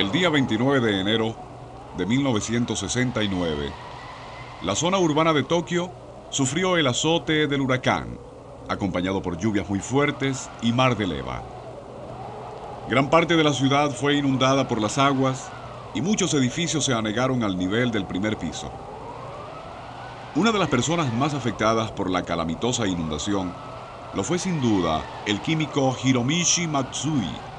El 0.00 0.12
día 0.12 0.30
29 0.30 0.80
de 0.80 0.98
enero 0.98 1.36
de 1.92 2.06
1969, 2.06 3.74
la 4.62 4.74
zona 4.74 4.98
urbana 4.98 5.34
de 5.34 5.42
Tokio 5.42 5.92
sufrió 6.30 6.78
el 6.78 6.86
azote 6.86 7.46
del 7.46 7.60
huracán, 7.60 8.18
acompañado 8.66 9.20
por 9.20 9.36
lluvias 9.36 9.68
muy 9.68 9.80
fuertes 9.80 10.48
y 10.62 10.72
mar 10.72 10.96
de 10.96 11.06
leva. 11.06 11.42
Gran 12.88 13.10
parte 13.10 13.36
de 13.36 13.44
la 13.44 13.52
ciudad 13.52 13.90
fue 13.90 14.16
inundada 14.16 14.66
por 14.66 14.80
las 14.80 14.96
aguas 14.96 15.52
y 15.92 16.00
muchos 16.00 16.32
edificios 16.32 16.86
se 16.86 16.94
anegaron 16.94 17.42
al 17.42 17.58
nivel 17.58 17.90
del 17.90 18.06
primer 18.06 18.38
piso. 18.38 18.72
Una 20.34 20.50
de 20.50 20.60
las 20.60 20.68
personas 20.68 21.12
más 21.12 21.34
afectadas 21.34 21.92
por 21.92 22.10
la 22.10 22.22
calamitosa 22.22 22.86
inundación 22.86 23.52
lo 24.14 24.24
fue 24.24 24.38
sin 24.38 24.62
duda 24.62 25.04
el 25.26 25.42
químico 25.42 25.94
Hiromishi 26.02 26.68
Matsui, 26.68 27.49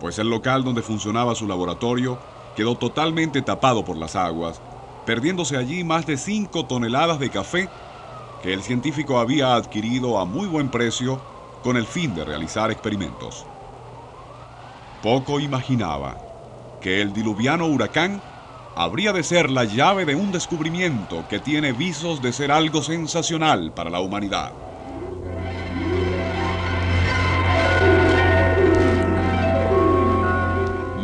pues 0.00 0.18
el 0.18 0.30
local 0.30 0.64
donde 0.64 0.82
funcionaba 0.82 1.34
su 1.34 1.46
laboratorio 1.46 2.18
quedó 2.56 2.74
totalmente 2.76 3.42
tapado 3.42 3.84
por 3.84 3.96
las 3.96 4.16
aguas, 4.16 4.60
perdiéndose 5.04 5.56
allí 5.56 5.84
más 5.84 6.06
de 6.06 6.16
5 6.16 6.66
toneladas 6.66 7.20
de 7.20 7.30
café 7.30 7.68
que 8.42 8.52
el 8.54 8.62
científico 8.62 9.18
había 9.18 9.54
adquirido 9.54 10.18
a 10.18 10.24
muy 10.24 10.48
buen 10.48 10.70
precio 10.70 11.20
con 11.62 11.76
el 11.76 11.86
fin 11.86 12.14
de 12.14 12.24
realizar 12.24 12.70
experimentos. 12.70 13.44
Poco 15.02 15.40
imaginaba 15.40 16.16
que 16.80 17.02
el 17.02 17.12
diluviano 17.12 17.66
huracán 17.66 18.22
habría 18.74 19.12
de 19.12 19.22
ser 19.22 19.50
la 19.50 19.64
llave 19.64 20.06
de 20.06 20.14
un 20.14 20.32
descubrimiento 20.32 21.28
que 21.28 21.40
tiene 21.40 21.72
visos 21.72 22.22
de 22.22 22.32
ser 22.32 22.50
algo 22.50 22.82
sensacional 22.82 23.72
para 23.72 23.90
la 23.90 24.00
humanidad. 24.00 24.69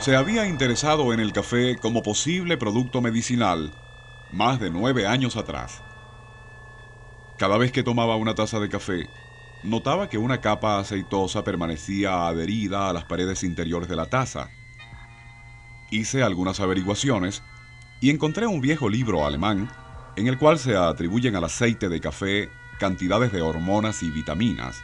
Se 0.00 0.16
había 0.16 0.46
interesado 0.46 1.12
en 1.12 1.20
el 1.20 1.32
café 1.32 1.76
como 1.76 2.02
posible 2.02 2.56
producto 2.56 3.00
medicinal 3.00 3.72
más 4.32 4.58
de 4.60 4.70
nueve 4.70 5.06
años 5.06 5.36
atrás. 5.36 5.82
Cada 7.38 7.56
vez 7.56 7.72
que 7.72 7.82
tomaba 7.82 8.16
una 8.16 8.34
taza 8.34 8.60
de 8.60 8.68
café, 8.68 9.08
notaba 9.62 10.08
que 10.08 10.18
una 10.18 10.40
capa 10.40 10.78
aceitosa 10.78 11.44
permanecía 11.44 12.26
adherida 12.26 12.90
a 12.90 12.92
las 12.92 13.04
paredes 13.04 13.44
interiores 13.44 13.88
de 13.88 13.96
la 13.96 14.06
taza. 14.06 14.50
Hice 15.90 16.22
algunas 16.22 16.60
averiguaciones 16.60 17.42
y 18.00 18.10
encontré 18.10 18.46
un 18.46 18.60
viejo 18.60 18.88
libro 18.88 19.24
alemán 19.24 19.70
en 20.16 20.26
el 20.26 20.38
cual 20.38 20.58
se 20.58 20.76
atribuyen 20.76 21.36
al 21.36 21.44
aceite 21.44 21.88
de 21.88 22.00
café 22.00 22.50
cantidades 22.78 23.32
de 23.32 23.42
hormonas 23.42 24.02
y 24.02 24.10
vitaminas. 24.10 24.82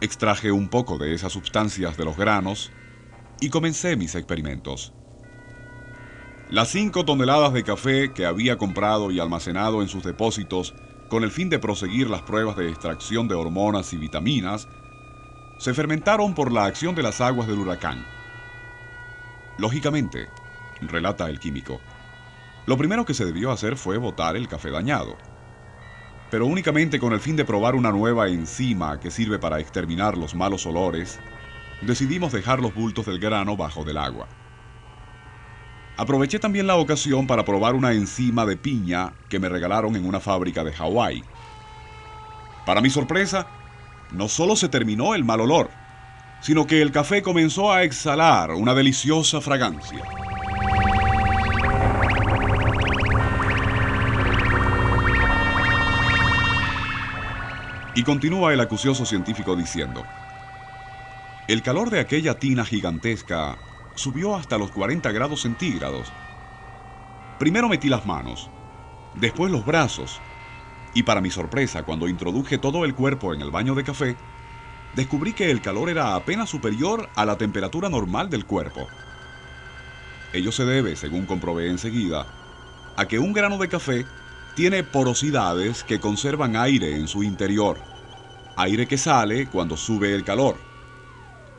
Extraje 0.00 0.52
un 0.52 0.68
poco 0.68 0.98
de 0.98 1.14
esas 1.14 1.32
sustancias 1.32 1.96
de 1.96 2.04
los 2.04 2.16
granos 2.16 2.70
y 3.40 3.50
comencé 3.50 3.96
mis 3.96 4.14
experimentos. 4.14 4.92
Las 6.50 6.68
5 6.70 7.04
toneladas 7.04 7.52
de 7.52 7.62
café 7.62 8.12
que 8.12 8.24
había 8.24 8.56
comprado 8.56 9.10
y 9.10 9.20
almacenado 9.20 9.82
en 9.82 9.88
sus 9.88 10.02
depósitos 10.02 10.74
con 11.08 11.24
el 11.24 11.30
fin 11.30 11.50
de 11.50 11.58
proseguir 11.58 12.08
las 12.08 12.22
pruebas 12.22 12.56
de 12.56 12.68
extracción 12.68 13.28
de 13.28 13.34
hormonas 13.34 13.92
y 13.92 13.96
vitaminas, 13.96 14.68
se 15.58 15.74
fermentaron 15.74 16.34
por 16.34 16.52
la 16.52 16.64
acción 16.64 16.94
de 16.94 17.02
las 17.02 17.20
aguas 17.20 17.48
del 17.48 17.58
huracán. 17.58 18.04
Lógicamente, 19.58 20.28
relata 20.80 21.28
el 21.28 21.40
químico, 21.40 21.80
lo 22.68 22.76
primero 22.76 23.06
que 23.06 23.14
se 23.14 23.24
debió 23.24 23.50
hacer 23.50 23.76
fue 23.76 23.96
botar 23.96 24.36
el 24.36 24.46
café 24.46 24.70
dañado, 24.70 25.16
pero 26.30 26.44
únicamente 26.44 27.00
con 27.00 27.14
el 27.14 27.20
fin 27.20 27.34
de 27.34 27.46
probar 27.46 27.74
una 27.74 27.90
nueva 27.90 28.28
enzima 28.28 29.00
que 29.00 29.10
sirve 29.10 29.38
para 29.38 29.58
exterminar 29.58 30.18
los 30.18 30.34
malos 30.34 30.66
olores, 30.66 31.18
decidimos 31.82 32.32
dejar 32.32 32.60
los 32.60 32.74
bultos 32.74 33.06
del 33.06 33.18
grano 33.18 33.56
bajo 33.56 33.84
del 33.84 33.98
agua. 33.98 34.26
Aproveché 35.96 36.38
también 36.38 36.66
la 36.66 36.76
ocasión 36.76 37.26
para 37.26 37.44
probar 37.44 37.74
una 37.74 37.92
enzima 37.92 38.46
de 38.46 38.56
piña 38.56 39.12
que 39.28 39.40
me 39.40 39.48
regalaron 39.48 39.96
en 39.96 40.06
una 40.06 40.20
fábrica 40.20 40.62
de 40.62 40.72
Hawái. 40.72 41.24
Para 42.64 42.80
mi 42.80 42.90
sorpresa, 42.90 43.48
no 44.12 44.28
solo 44.28 44.54
se 44.54 44.68
terminó 44.68 45.14
el 45.14 45.24
mal 45.24 45.40
olor, 45.40 45.70
sino 46.40 46.66
que 46.66 46.82
el 46.82 46.92
café 46.92 47.22
comenzó 47.22 47.72
a 47.72 47.82
exhalar 47.82 48.52
una 48.52 48.74
deliciosa 48.74 49.40
fragancia. 49.40 50.04
Y 57.94 58.04
continúa 58.04 58.52
el 58.52 58.60
acucioso 58.60 59.04
científico 59.04 59.56
diciendo, 59.56 60.04
el 61.48 61.62
calor 61.62 61.88
de 61.88 61.98
aquella 61.98 62.38
tina 62.38 62.62
gigantesca 62.62 63.56
subió 63.94 64.36
hasta 64.36 64.58
los 64.58 64.70
40 64.70 65.10
grados 65.12 65.40
centígrados. 65.40 66.12
Primero 67.38 67.70
metí 67.70 67.88
las 67.88 68.04
manos, 68.04 68.50
después 69.14 69.50
los 69.50 69.64
brazos, 69.64 70.20
y 70.92 71.04
para 71.04 71.22
mi 71.22 71.30
sorpresa, 71.30 71.84
cuando 71.84 72.06
introduje 72.06 72.58
todo 72.58 72.84
el 72.84 72.94
cuerpo 72.94 73.32
en 73.32 73.40
el 73.40 73.50
baño 73.50 73.74
de 73.74 73.82
café, 73.82 74.16
descubrí 74.94 75.32
que 75.32 75.50
el 75.50 75.62
calor 75.62 75.88
era 75.88 76.14
apenas 76.14 76.50
superior 76.50 77.08
a 77.16 77.24
la 77.24 77.38
temperatura 77.38 77.88
normal 77.88 78.28
del 78.28 78.44
cuerpo. 78.44 78.86
Ello 80.34 80.52
se 80.52 80.66
debe, 80.66 80.96
según 80.96 81.24
comprobé 81.24 81.70
enseguida, 81.70 82.26
a 82.94 83.08
que 83.08 83.18
un 83.18 83.32
grano 83.32 83.56
de 83.56 83.68
café 83.68 84.04
tiene 84.54 84.82
porosidades 84.82 85.82
que 85.82 85.98
conservan 85.98 86.56
aire 86.56 86.94
en 86.96 87.08
su 87.08 87.22
interior, 87.22 87.78
aire 88.56 88.86
que 88.86 88.98
sale 88.98 89.46
cuando 89.46 89.78
sube 89.78 90.14
el 90.14 90.24
calor. 90.24 90.67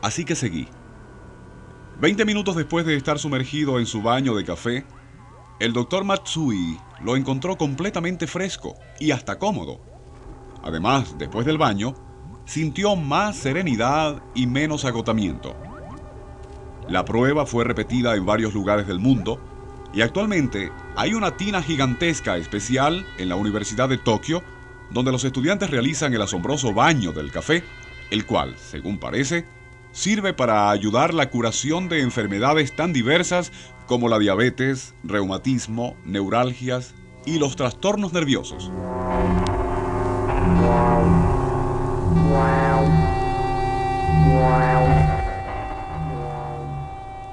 Así 0.02 0.24
que 0.24 0.34
seguí. 0.34 0.68
Veinte 2.00 2.24
minutos 2.24 2.56
después 2.56 2.86
de 2.86 2.96
estar 2.96 3.18
sumergido 3.18 3.78
en 3.78 3.86
su 3.86 4.00
baño 4.00 4.34
de 4.34 4.44
café, 4.44 4.86
el 5.58 5.74
doctor 5.74 6.04
Matsui 6.04 6.78
lo 7.02 7.16
encontró 7.16 7.58
completamente 7.58 8.26
fresco 8.26 8.74
y 8.98 9.10
hasta 9.10 9.38
cómodo. 9.38 9.80
Además, 10.62 11.16
después 11.18 11.44
del 11.44 11.58
baño, 11.58 11.94
sintió 12.46 12.96
más 12.96 13.36
serenidad 13.36 14.22
y 14.34 14.46
menos 14.46 14.86
agotamiento. 14.86 15.54
La 16.88 17.04
prueba 17.04 17.44
fue 17.44 17.64
repetida 17.64 18.16
en 18.16 18.24
varios 18.24 18.54
lugares 18.54 18.86
del 18.86 18.98
mundo 18.98 19.38
y 19.92 20.00
actualmente 20.00 20.72
hay 20.96 21.12
una 21.12 21.36
tina 21.36 21.62
gigantesca 21.62 22.38
especial 22.38 23.06
en 23.18 23.28
la 23.28 23.36
Universidad 23.36 23.88
de 23.88 23.98
Tokio 23.98 24.42
donde 24.90 25.12
los 25.12 25.24
estudiantes 25.24 25.70
realizan 25.70 26.14
el 26.14 26.22
asombroso 26.22 26.72
baño 26.72 27.12
del 27.12 27.30
café, 27.30 27.62
el 28.10 28.26
cual, 28.26 28.56
según 28.58 28.98
parece, 28.98 29.46
sirve 29.92 30.32
para 30.32 30.70
ayudar 30.70 31.14
la 31.14 31.30
curación 31.30 31.88
de 31.88 32.00
enfermedades 32.00 32.74
tan 32.74 32.92
diversas 32.92 33.52
como 33.86 34.08
la 34.08 34.18
diabetes, 34.18 34.94
reumatismo, 35.02 35.96
neuralgias 36.04 36.94
y 37.26 37.38
los 37.38 37.56
trastornos 37.56 38.12
nerviosos. 38.12 38.70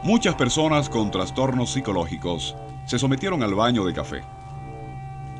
Muchas 0.03 0.35
personas 0.35 0.89
con 0.89 1.11
trastornos 1.11 1.73
psicológicos 1.73 2.55
se 2.85 2.97
sometieron 2.97 3.43
al 3.43 3.53
baño 3.53 3.83
de 3.83 3.93
café. 3.93 4.23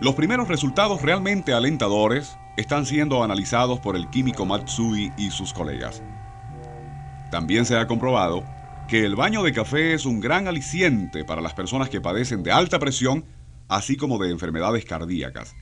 Los 0.01 0.13
primeros 0.13 0.49
resultados 0.49 1.01
realmente 1.01 1.53
alentadores 1.53 2.37
están 2.57 2.85
siendo 2.85 3.23
analizados 3.23 3.79
por 3.79 3.95
el 3.95 4.09
químico 4.09 4.45
Matsui 4.45 5.13
y 5.17 5.31
sus 5.31 5.53
colegas. 5.53 6.03
También 7.31 7.65
se 7.65 7.77
ha 7.77 7.87
comprobado 7.87 8.45
que 8.87 9.03
el 9.03 9.15
baño 9.15 9.43
de 9.43 9.51
café 9.51 9.93
es 9.93 10.05
un 10.05 10.19
gran 10.19 10.47
aliciente 10.47 11.25
para 11.25 11.41
las 11.41 11.53
personas 11.53 11.89
que 11.89 11.99
padecen 11.99 12.43
de 12.43 12.51
alta 12.51 12.79
presión, 12.79 13.25
así 13.67 13.97
como 13.97 14.17
de 14.17 14.31
enfermedades 14.31 14.85
cardíacas. 14.85 15.55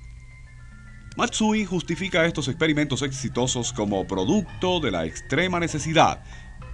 Matsui 1.17 1.65
justifica 1.65 2.25
estos 2.25 2.47
experimentos 2.49 3.01
exitosos 3.01 3.73
como 3.73 4.05
producto 4.05 4.79
de 4.79 4.91
la 4.91 5.05
extrema 5.05 5.59
necesidad, 5.59 6.21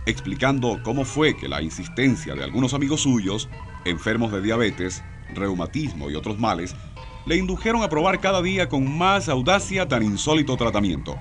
explicando 0.05 0.81
cómo 0.83 1.05
fue 1.05 1.38
que 1.38 1.47
la 1.47 1.61
insistencia 1.61 2.33
de 2.33 2.43
algunos 2.43 2.73
amigos 2.73 3.01
suyos, 3.01 3.49
enfermos 3.85 4.31
de 4.31 4.41
diabetes, 4.41 5.03
reumatismo 5.33 6.09
y 6.09 6.15
otros 6.15 6.39
males, 6.39 6.75
le 7.25 7.38
indujeron 7.38 7.83
a 7.83 7.89
probar 7.89 8.19
cada 8.19 8.41
día 8.41 8.67
con 8.67 8.97
más 8.97 9.29
audacia 9.29 9.88
tan 9.88 10.03
insólito 10.03 10.57
tratamiento. 10.57 11.17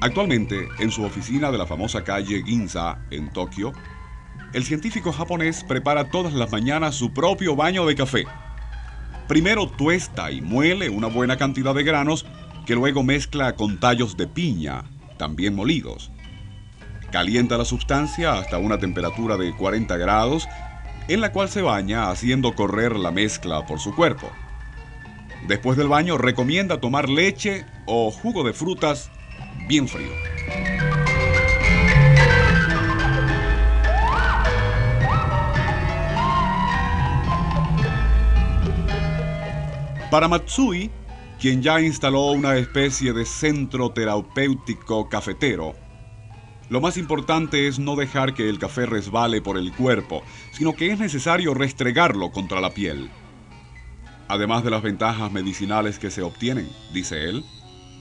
Actualmente, 0.00 0.68
en 0.78 0.90
su 0.90 1.04
oficina 1.04 1.50
de 1.50 1.58
la 1.58 1.66
famosa 1.66 2.04
calle 2.04 2.42
Ginza, 2.44 2.98
en 3.10 3.30
Tokio, 3.30 3.72
el 4.52 4.64
científico 4.64 5.10
japonés 5.10 5.64
prepara 5.64 6.10
todas 6.10 6.34
las 6.34 6.52
mañanas 6.52 6.94
su 6.94 7.12
propio 7.12 7.56
baño 7.56 7.86
de 7.86 7.94
café. 7.94 8.24
Primero 9.26 9.68
tuesta 9.68 10.30
y 10.30 10.42
muele 10.42 10.90
una 10.90 11.08
buena 11.08 11.36
cantidad 11.36 11.74
de 11.74 11.82
granos 11.82 12.26
que 12.66 12.74
luego 12.74 13.02
mezcla 13.02 13.54
con 13.54 13.80
tallos 13.80 14.16
de 14.16 14.26
piña, 14.26 14.84
también 15.16 15.54
molidos. 15.54 16.10
Calienta 17.10 17.56
la 17.56 17.64
sustancia 17.64 18.34
hasta 18.34 18.58
una 18.58 18.78
temperatura 18.78 19.38
de 19.38 19.54
40 19.56 19.96
grados, 19.96 20.46
en 21.08 21.22
la 21.22 21.32
cual 21.32 21.48
se 21.48 21.62
baña 21.62 22.10
haciendo 22.10 22.54
correr 22.54 22.96
la 22.96 23.12
mezcla 23.12 23.64
por 23.64 23.80
su 23.80 23.94
cuerpo. 23.94 24.30
Después 25.48 25.78
del 25.78 25.88
baño 25.88 26.18
recomienda 26.18 26.80
tomar 26.80 27.08
leche 27.08 27.64
o 27.86 28.10
jugo 28.10 28.44
de 28.44 28.52
frutas 28.52 29.10
bien 29.66 29.88
frío. 29.88 30.12
Para 40.10 40.28
Matsui, 40.28 40.90
quien 41.40 41.62
ya 41.62 41.80
instaló 41.80 42.30
una 42.30 42.56
especie 42.56 43.12
de 43.12 43.24
centro 43.24 43.90
terapéutico 43.90 45.08
cafetero, 45.08 45.74
lo 46.68 46.80
más 46.80 46.96
importante 46.96 47.68
es 47.68 47.78
no 47.78 47.96
dejar 47.96 48.34
que 48.34 48.48
el 48.48 48.58
café 48.58 48.86
resbale 48.86 49.40
por 49.40 49.56
el 49.56 49.72
cuerpo, 49.72 50.22
sino 50.52 50.74
que 50.74 50.90
es 50.90 50.98
necesario 50.98 51.54
restregarlo 51.54 52.30
contra 52.30 52.60
la 52.60 52.70
piel. 52.70 53.10
Además 54.28 54.64
de 54.64 54.70
las 54.70 54.82
ventajas 54.82 55.30
medicinales 55.30 55.98
que 55.98 56.10
se 56.10 56.22
obtienen, 56.22 56.68
dice 56.92 57.28
él, 57.28 57.44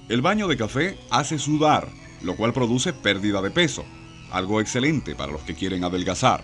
el 0.08 0.22
baño 0.22 0.48
de 0.48 0.58
café 0.58 0.98
hace 1.10 1.40
sudar, 1.40 1.90
lo 2.22 2.36
cual 2.36 2.54
produce 2.54 2.94
pérdida 2.94 3.42
de 3.42 3.50
peso, 3.50 3.86
algo 4.32 4.62
excelente 4.62 5.16
para 5.16 5.32
los 5.32 5.42
que 5.42 5.56
quieren 5.56 5.84
adelgazar. 5.84 6.44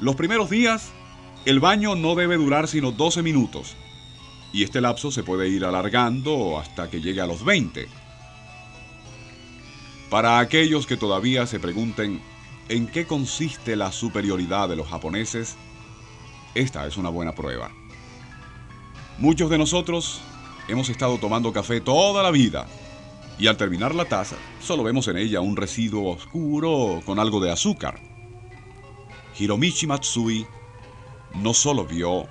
Los 0.00 0.16
primeros 0.16 0.50
días, 0.50 0.90
el 1.44 1.60
baño 1.60 1.94
no 1.94 2.14
debe 2.14 2.36
durar 2.36 2.66
sino 2.66 2.90
12 2.90 3.22
minutos, 3.22 3.76
y 4.52 4.64
este 4.64 4.80
lapso 4.80 5.12
se 5.12 5.22
puede 5.22 5.48
ir 5.48 5.64
alargando 5.64 6.58
hasta 6.58 6.90
que 6.90 7.00
llegue 7.00 7.20
a 7.20 7.26
los 7.26 7.44
20. 7.44 7.86
Para 10.10 10.40
aquellos 10.40 10.86
que 10.86 10.96
todavía 10.96 11.46
se 11.46 11.60
pregunten 11.60 12.20
en 12.68 12.88
qué 12.88 13.06
consiste 13.06 13.76
la 13.76 13.92
superioridad 13.92 14.68
de 14.68 14.74
los 14.74 14.88
japoneses, 14.88 15.56
esta 16.56 16.86
es 16.88 16.96
una 16.96 17.10
buena 17.10 17.36
prueba. 17.36 17.70
Muchos 19.18 19.50
de 19.50 19.58
nosotros 19.58 20.20
hemos 20.70 20.88
estado 20.88 21.18
tomando 21.18 21.52
café 21.52 21.80
toda 21.80 22.22
la 22.22 22.30
vida 22.30 22.66
y 23.38 23.48
al 23.48 23.56
terminar 23.56 23.94
la 23.94 24.04
taza 24.04 24.36
solo 24.60 24.84
vemos 24.84 25.08
en 25.08 25.16
ella 25.16 25.40
un 25.40 25.56
residuo 25.56 26.12
oscuro 26.12 27.02
con 27.04 27.18
algo 27.18 27.40
de 27.40 27.50
azúcar. 27.50 27.98
Hiromichi 29.36 29.86
Matsui 29.86 30.46
no 31.34 31.54
solo 31.54 31.84
vio, 31.84 32.28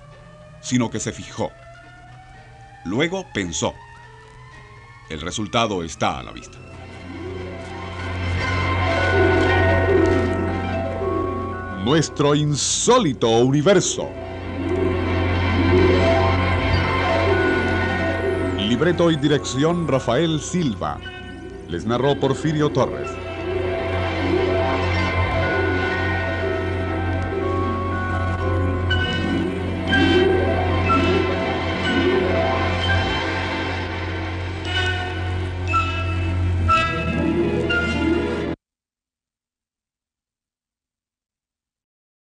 sino 0.62 0.90
que 0.90 1.00
se 1.00 1.12
fijó. 1.12 1.52
Luego 2.86 3.26
pensó. 3.34 3.74
El 5.10 5.20
resultado 5.22 5.84
está 5.84 6.20
a 6.20 6.24
la 6.24 6.32
vista. 6.32 6.58
Nuestro 11.84 12.36
insólito 12.36 13.30
universo. 13.30 14.10
Libreto 18.70 19.10
y 19.10 19.16
dirección 19.16 19.88
Rafael 19.88 20.40
Silva. 20.40 21.00
Les 21.70 21.88
narró 21.88 22.20
Porfirio 22.20 22.70
Torres. 22.70 23.10